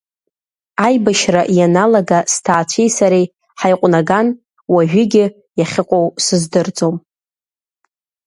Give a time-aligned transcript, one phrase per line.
[0.85, 3.25] Аибашьра ианалага сҭаацәеи сареи
[3.59, 4.27] ҳаиҟәнаган,
[4.73, 5.25] уажәыгьы
[5.59, 6.95] иахьыҟоу сыздырӡом…